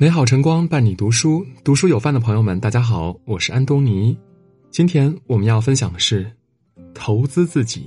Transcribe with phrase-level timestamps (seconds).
[0.00, 4.16] 美好晨光伴你读书，读书有饭的朋友们，大家好，我是安东尼。
[4.70, 6.26] 今天我们要分享的是
[6.94, 7.84] 投资自己。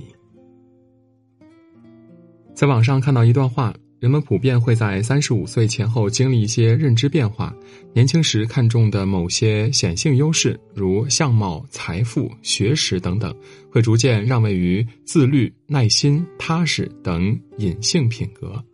[2.54, 7.52] 在网上看到一段话，人们普遍会在三十五岁前后经历一些认知变化，
[7.92, 13.34] 年轻时看重的某些显性优势，如相貌、财富、学识等等，
[13.68, 18.64] 会逐渐让位于自律、耐心、踏实等隐性品格。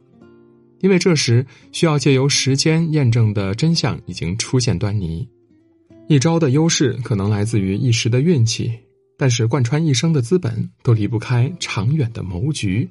[0.81, 5.29] 因为这时需要借由时间验证的真相已经出现端倪，
[6.09, 8.73] 一招的优势可能来自于一时的运气，
[9.19, 12.89] 但是贯穿一生的资本都离不开长远的谋局。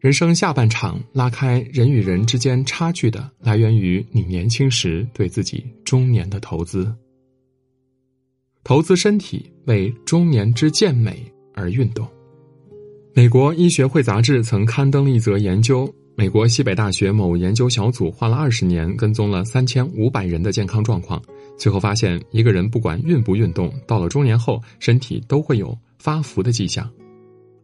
[0.00, 6.94] 人生下半场拉开人与人之间差距的，来源于你年轻时对自己中年的投资。
[8.62, 12.08] 投资身体为中年之健美而运动。
[13.18, 15.92] 美国医学会杂志曾刊登了一则研究。
[16.14, 21.20] 美国西北大学某研究小组花了二十年跟踪了三千五百人的健康状况，
[21.58, 26.88] 最后发现，一个人不管运不运动，到了中年后，身体都会有发福的迹象。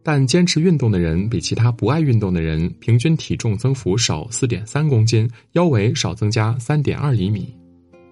[0.03, 7.55] 但坚持运动的人比其他不爱运动的人平均体重增幅少四点三公斤，腰围少增加三点二厘米，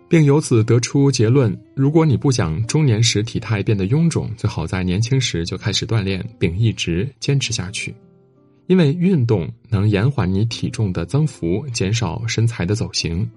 [0.08, 7.94] 并由此得出结论：如果你不想中年时体态变得臃肿，最好在年轻时就开始锻炼，并一直坚持下去。
[8.68, 13.30] 因为运动能延缓你体重的增幅，减少身材的走形。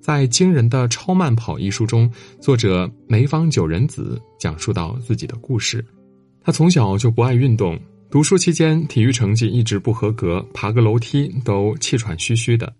[0.00, 5.84] 在《惊人的超慢跑》一书中，作者梅芳九人子讲述到自己的故事。
[6.40, 12.72] 他从小就不爱运动，读书期间体育成绩一直不合格，爬个楼梯都气喘吁吁的。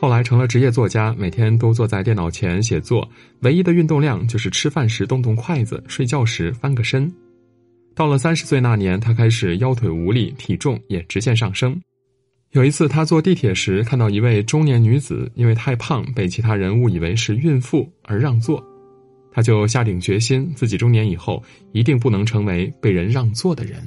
[0.00, 3.08] 后来成了职业作家，每天都坐在电脑前写作，
[3.40, 7.12] 唯一的运动量就是吃饭时动动筷子，睡觉时翻个身。
[7.96, 11.76] 到了三十岁那年，他开始腰腿无力，体重也直线上升。
[12.52, 18.64] 有一次，他坐地铁时看到一位中年女子，因为太胖被其他人误以为是孕妇而让座，
[19.32, 21.42] 他就下定决心，自己中年以后
[21.72, 23.82] 一定不能成为被人让座的人。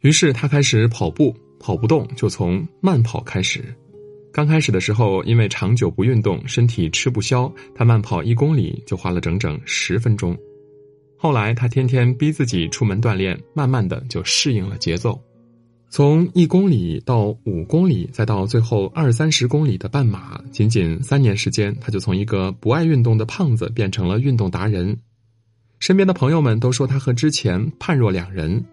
[0.00, 3.62] 于是他开始跑步，跑不动就从慢跑开始。
[4.32, 10.36] 刚开始的时候，因为长久不运动，身体吃不消，他慢跑一公里就花了整整十分钟。
[11.16, 15.20] 后来，他天天逼自己出门锻炼，慢慢的就适应了节奏。
[15.90, 24.96] 从一公里到五公里，再到最后二三十公里的半马，仅仅三年时间，他就从一个不爱运动的胖子变成了运动达人。
[25.80, 28.64] 身边的朋友们都说他和之前判若两人。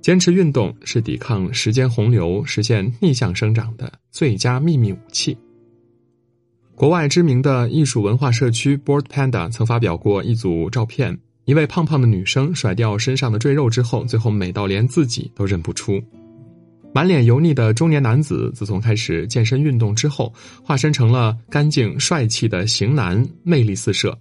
[0.00, 5.36] 坚持运动是抵抗时间洪流、实现逆向生长的最佳秘密武器。
[6.74, 11.18] 国外知名的艺术文化社区 Board Panda 曾发表过一组照片。
[11.44, 15.98] 一位胖胖的女生甩掉身上的赘肉之后，最后美到连自己都认不出。
[16.94, 20.32] 满脸油腻的中年男子，自从开始健身运动之后，
[20.62, 24.16] 化身成了干净帅气的型男，魅力四射。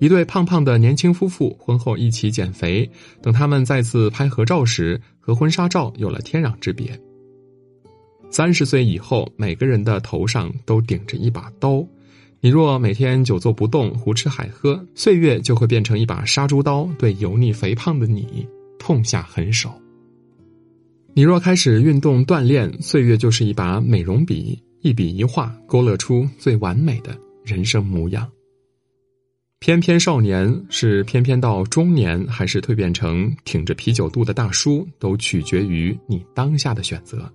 [0.00, 2.90] 一对胖胖的年轻夫妇婚后一起减肥，
[3.22, 6.98] 等他们再次拍合照时，和婚纱照有了天壤之别。
[8.30, 11.84] 三十岁以后，每个人的头上都顶着一把刀。
[12.40, 18.46] 你若每天久坐不动、胡吃海喝，岁月就会变成一把杀猪刀，对油腻肥胖的你
[18.78, 19.70] 痛下狠手。
[21.12, 28.26] 你若开始运动锻炼，岁月就是一把美容笔，一笔一画勾勒出最完美的人生模样。
[29.60, 37.30] 翩翩少年是翩翩到中年，还是蜕变成挺着啤酒肚的大叔，都取决于你当下的选择。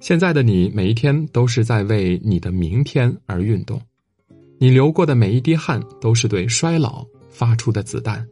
[0.00, 3.80] 现在的你，每一天都是在为你的明天而运动。
[4.58, 8.28] 你流过的每一滴汗，都是对衰老发出的子弹。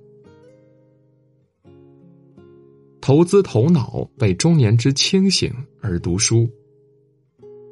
[3.01, 6.47] 投资头脑，为中年之清醒而读书。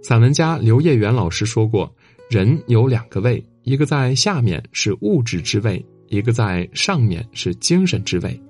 [0.03, 1.95] 散文家刘烨元老师说过
[2.31, 8.41] ：“人有两个胃，一个在下面是物质之位，一个在上面是精神之位。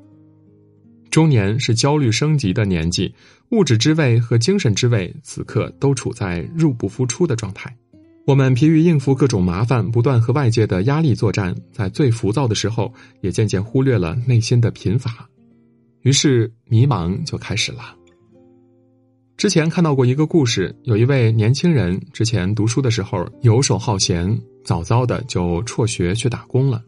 [1.10, 3.10] 中年是焦虑升级的年纪，
[3.48, 7.74] 物质之位和精神之位此刻都处在入不敷出的状态。”
[8.26, 12.92] 我们疲于应付各种麻烦，不断和外界的压力作战，在最浮躁的时候，
[13.22, 15.26] 也渐渐忽略了内心的贫乏，
[16.02, 17.96] 于是迷茫就开始了。
[19.36, 24.34] 之前看到过一个故事，有一位年轻人之前读书的时候游手好闲，
[24.64, 26.82] 早早的就辍学去打工了。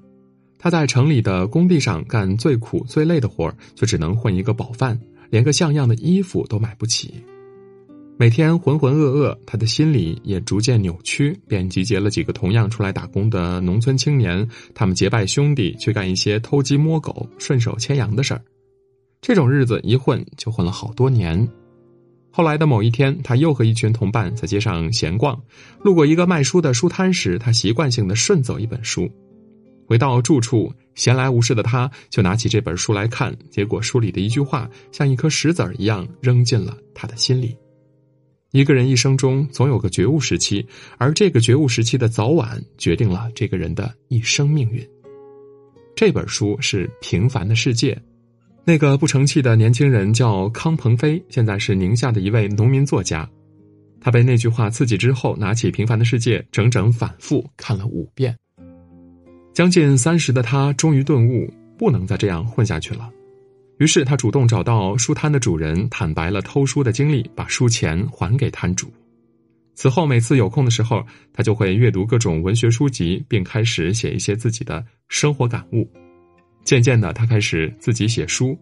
[0.59, 4.99] 他在城里的工地上干最苦最累的活儿，就只能混一个饱饭，
[5.29, 7.23] 连个像样的衣服都买不起。
[8.17, 18.41] 每天浑浑噩噩，他的心里也逐渐扭曲，便集结了几个同样出来打工的农村青年，他们结拜兄弟去干一些偷鸡摸狗、顺手牵羊的事儿。
[19.21, 21.47] 这种日子一混就混了好多年。
[22.31, 25.41] 后来的某一天，他又和一群同伴在街上闲逛，
[25.83, 29.11] 路过一个卖书的书摊时，他习惯性的顺走一本书。
[29.87, 37.57] 回到住处，闲来无事的他就拿起这本书来看，结果书里的一句话像一颗石子儿一样扔进了他的心里。
[38.53, 40.65] 一个人一生中总有个觉悟时期，
[40.99, 44.87] 而这个觉悟时期的早晚决定了这个人的一生命运。
[45.97, 47.95] 这本书是《平凡的世界》，
[48.69, 53.27] 那个不成器的年轻人叫康鹏飞，现在是宁夏的一位农民作家。
[53.99, 58.37] 他被那句话刺激之后，拿起《平凡的世界》，整整反复看了五遍。
[59.55, 63.11] 将近三十的他终于顿悟，不能再这样混下去了。
[63.79, 68.93] 于是他主动找到书摊的主人，坦白了偷书的经历，把书钱还给摊主。
[69.77, 75.91] 此后每次有空的时候，他就会阅读各种文学书籍，并开始写一些自己的生活感悟。
[76.69, 78.55] 渐渐的，他开始自己写书。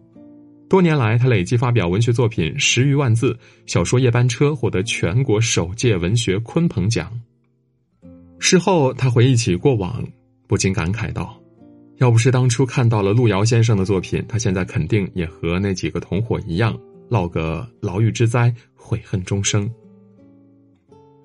[0.69, 7.11] 多年来，他累计发表文学作品十余万字，小说《夜班车》获得全国首届文学鲲鹏奖。
[8.39, 10.01] 事后，他回忆起过往。
[10.47, 11.37] 不禁感慨道
[11.99, 19.69] ：“要不是当初看到了路遥先生的作品，他现在肯定也和那几个同伙一样，落个牢狱之灾，悔恨终生。”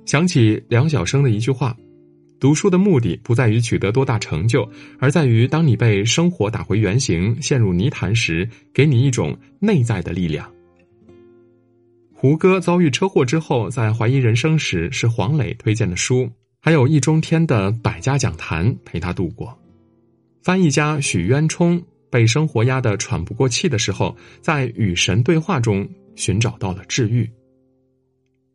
[0.05, 1.76] 想起梁晓声的一句话
[2.42, 4.68] ：“读书的目的不在于取得多大成就，
[4.98, 10.52] 而在于当你被生活打回原形、陷入泥潭时，给你一种内在的力量。”
[12.12, 16.28] 胡歌遭遇车祸之后，在怀疑人生时，是黄磊推荐的书。
[16.58, 19.56] 还有易中天的百家讲坛陪他度过。
[20.42, 21.80] 翻译家许渊冲
[22.10, 27.30] 被生活压得喘不过气的时候，在与神对话中寻找到了治愈。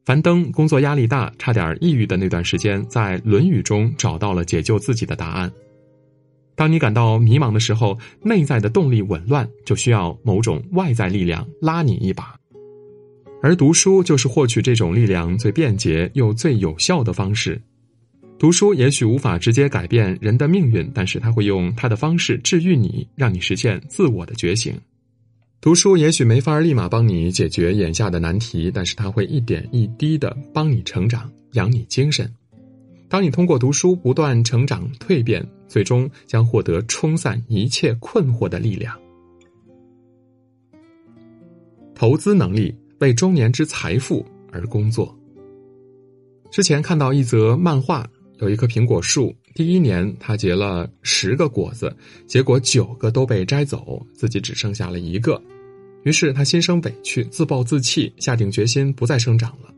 [0.08, 5.52] 樊登工作压力大，差点抑郁的那段时间，在《论语》中找到了解救自己的答案。
[6.56, 12.40] 当你感到迷茫的时候，内在的动力紊乱，就需要某种外在力量拉你一把，
[13.42, 17.62] 而读书就是获取这种力量最便捷又最有效的方式。
[18.40, 24.74] 读书也许无法直接改变人的命运，但是他会用他的方式治愈你，让你实现自我的觉醒。
[25.60, 32.32] 读书也许没法立马帮你解决眼下的难题，但是他会一点一滴的帮你成长，养你精神。
[33.10, 38.98] 当你通过读书不断成长蜕变，最终将获得冲散一切困惑的力量。
[41.96, 45.14] 投资能力为中年之财富而工作。
[46.52, 48.08] 之前看到一则漫画。
[48.40, 51.96] 有一棵苹果树，第一年他结了十个果子，
[52.26, 55.42] 结果九个都被摘走，自己只剩下了一个。
[56.04, 59.74] 于是他心生委屈，自暴自弃，下定决心不再生长了。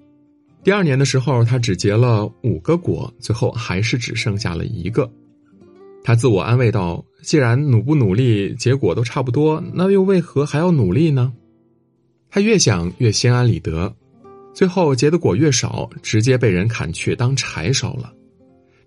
[0.64, 5.10] 第二年的时候，他只结了五个果，最后还是只剩下了一个。
[6.04, 11.32] 他自我安慰道：“既然努不努力，结果都差不多，那又为何还要努力呢？”
[12.30, 13.94] 他越想越心安理得，
[14.54, 18.14] 最后结的果越少，直接被人砍去当柴烧了。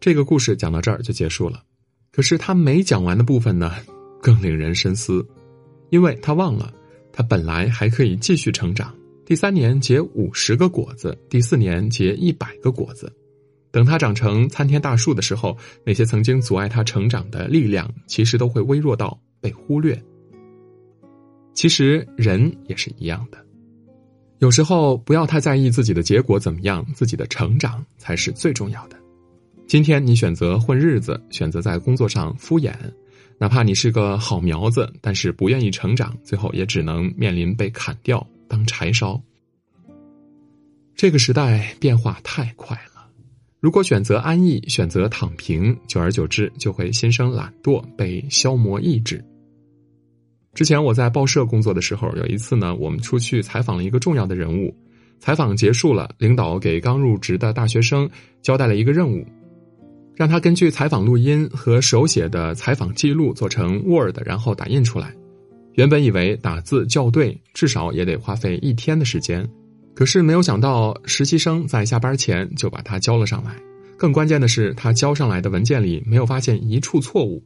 [0.03, 1.63] 这个故事讲到这儿就结束了，
[2.11, 3.73] 可是他没讲完的部分呢，
[4.21, 5.25] 更令人深思，
[5.91, 6.75] 因为他忘了，
[7.13, 8.93] 他本来还可以继续成长。
[9.25, 13.13] 第三年结五十个果子，第四年结一百个果子，
[13.71, 19.97] 等他长成参天大树的时候，那些曾经阻碍他成长的力量，其实都会微弱到被忽略。
[21.55, 23.39] 其实人也是一样的，
[24.41, 29.01] 有时候不要太在意自己的结果怎么样，自己的成长才是最重要的。
[29.67, 32.75] 今天你选择混日子，选择在工作上敷衍，
[33.39, 39.21] 哪怕你是个好苗子，但是不愿意成长，最后也只能面临被砍掉当柴烧。
[40.95, 43.09] 这个时代变化太快了，
[43.61, 49.25] 如果选择安逸，选择躺平，久而久之就会心生懒惰，被消磨意志。
[50.53, 54.77] 之前我在报社工作的时候，有一次呢，我们出去采访了一个重要的人物，
[55.19, 58.09] 采访结束了，领导给刚入职的大学生
[58.43, 59.27] 交代了一个任务。
[60.15, 65.15] 让他根据采访录音和手写的采访记录做成 Word，然后打印出来。
[65.75, 69.49] 原本以为打字校对至少也得花费一天的时间，
[69.95, 73.57] 可是没有想到实习生在下班前就把它交了上来。
[73.97, 77.43] 更关键的是，他交上来的文件里没有发现一处错误。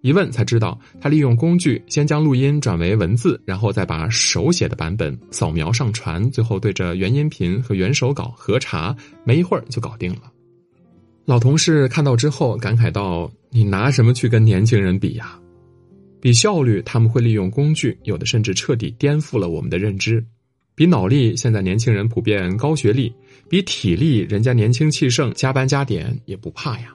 [0.00, 10.22] 一问才知道，他利用工具先将录音转为文字，然后再把手写的版本扫描上传，最后对着原音频和原手稿核查，没一会儿就搞定了。
[11.26, 15.40] 老同事看到之后感慨道：“你拿什么去跟年轻人比呀？
[16.20, 20.22] 比效率，他们会利用工具，有的甚至彻底颠覆了我们的认知；
[20.74, 23.10] 比脑力，现在年轻人普遍高学历；
[23.48, 26.94] 比体力，人家年轻气盛，加班加点也不怕呀。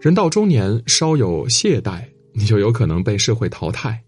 [0.00, 2.04] 人到中年，稍有懈怠，
[2.34, 3.98] 你就有可能被社会淘汰。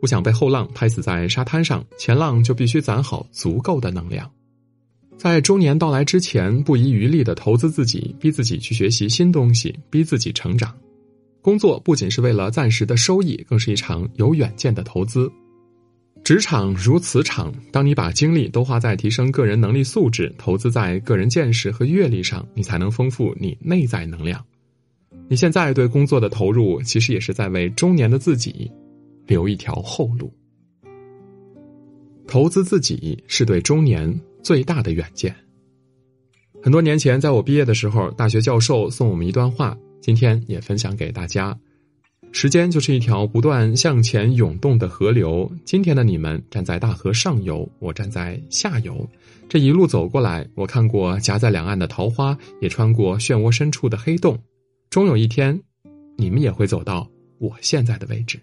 [0.00, 4.30] 不想被后浪拍死在沙滩上，前浪就必须攒好足够的能量。
[5.20, 10.74] 在中年到来之前，不遗余力的投资自己，逼自己去学习新东西，逼自己成长。
[11.42, 15.30] 工作不仅是为了暂时的收益，更是一场有远见的投资。
[16.24, 24.42] 职场如磁场，当你把精力都花在提升个人能力素质、投资在个人见识和阅历上，你才能丰富你内在能量。
[25.28, 28.72] 你现在对工作的投入，其实也是在为中年的自己
[29.26, 30.32] 留一条后路。
[32.26, 34.18] 投资自己是对中年。
[34.42, 35.34] 最大的远见。
[36.62, 41.58] 很多年前，在我毕业的时候，大学教授送我们一段话，今天也分享给大家：
[42.32, 45.50] 时间就是一条不断向前涌动的河流。
[45.64, 49.08] 今天的你们站在大河上游，我站在下游。
[49.48, 54.38] 这一路走过来，我看过夹在两岸的桃花，也穿过漩涡深处的黑洞。
[54.90, 55.58] 终有一天，
[56.16, 58.38] 你们也会走到我现在的位置。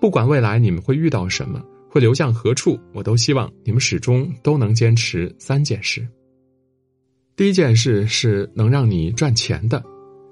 [0.00, 1.62] 不管未来你们会遇到什么。
[1.92, 2.80] 会流向何处？
[2.94, 6.08] 我都希望你们始终都能坚持三件事。
[7.36, 9.84] 第一件事是能让你赚钱的，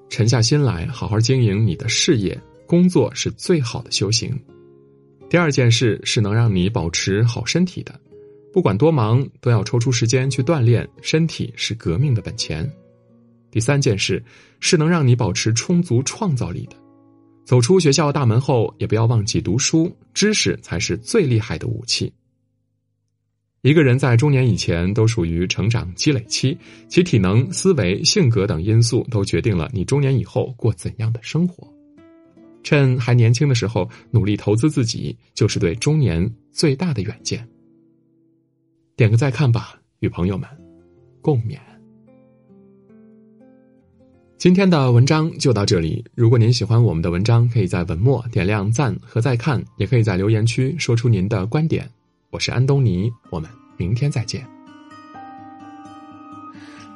[0.09, 4.35] 沉下心来好好经营你的事业，工作是最好的修行。
[5.29, 7.95] 第二件事是能让你保持好身体的，
[8.55, 12.67] 不管多忙都要抽出时间去锻炼，身体是革命的本钱。
[13.51, 14.25] 第三件事
[14.61, 16.77] 是能让你保持充足创造力的。
[17.51, 22.13] 走出学校大门后，也不要忘记读书，知识才是最厉害的武器。
[23.63, 31.67] 一个人在中年以前都属于成长积累期，其体能、思维、性格等因素都决定了你中年以后过怎样的生活。
[32.63, 37.45] 趁还年轻的时候努力投资自己，就是对中年最大的远见。
[38.95, 40.49] 点个再看吧，与朋友们
[41.21, 41.59] 共勉。
[44.41, 46.03] 今天的文章就到这里。
[46.15, 51.87] 如果您喜欢我们的文章，可以在文末点亮赞和再看，也可以在留言区说出您的观点。
[52.31, 54.43] 我是安东尼，我们明天再见。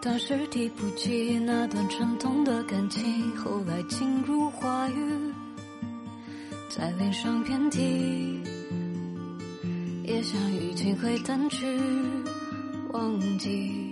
[0.01, 4.95] 当时提不起那段沉痛的感情，后来进入话语，
[6.71, 8.41] 在脸上遍体，
[10.03, 11.67] 也想已经会淡去，
[12.95, 13.84] 忘记。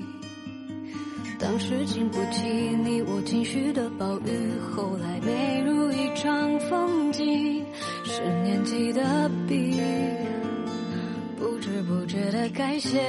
[1.42, 7.64] 当时经不起你我情绪的暴雨，后来美如一场风景，
[8.04, 9.80] 是年纪的笔，
[11.37, 13.00] 不知不觉的改写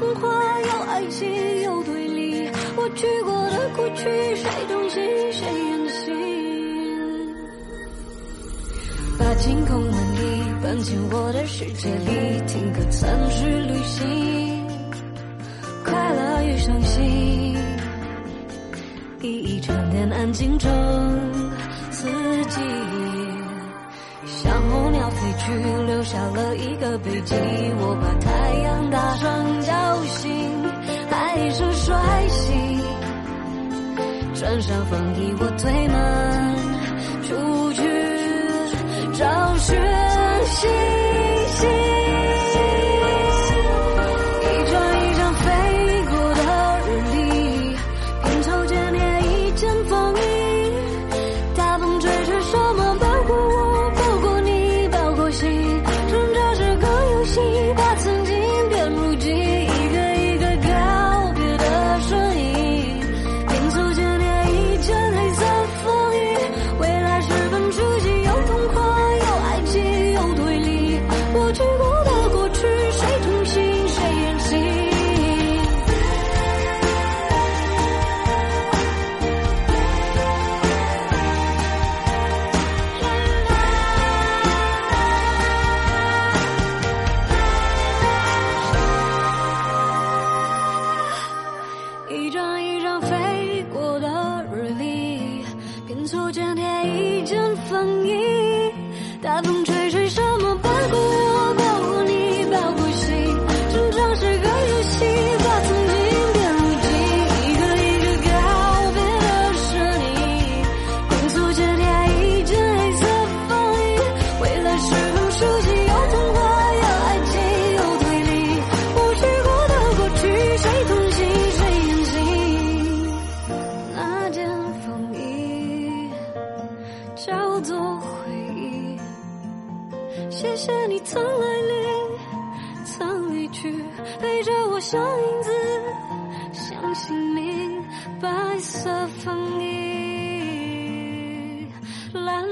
[0.00, 0.30] 童话
[0.62, 4.04] 有爱情有对立，我去过的过去，
[4.34, 4.98] 谁动心
[5.30, 6.16] 谁远行？
[9.18, 10.18] 把晴空万里
[10.62, 14.66] 搬进我的世界里，听歌暂时旅行，
[15.84, 17.58] 快乐与伤心，
[19.20, 20.70] 一一沉淀安静中
[21.90, 22.08] 四
[22.46, 22.58] 季。
[25.40, 25.52] 去，
[25.86, 27.34] 留下了一个背脊。
[27.80, 28.28] 我把太
[28.60, 29.72] 阳打上叫
[30.04, 30.30] 醒，
[31.10, 31.94] 还是睡
[32.28, 32.80] 醒？
[34.34, 35.96] 穿上风衣我推门
[37.24, 37.28] 出
[37.72, 37.82] 去
[39.12, 39.22] 找
[39.58, 39.76] 寻
[40.46, 40.70] 星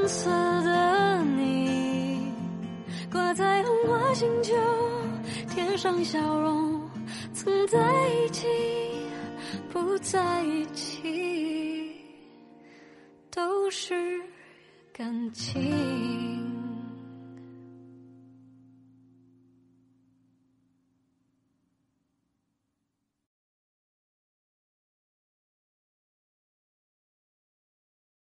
[0.09, 0.31] 色
[0.62, 2.33] 的你，
[3.12, 4.55] 挂在红花星球，
[5.50, 6.81] 天上笑容，
[7.35, 8.47] 曾在一起，
[9.71, 11.95] 不在一起，
[13.31, 14.19] 都是
[14.95, 16.38] 感情。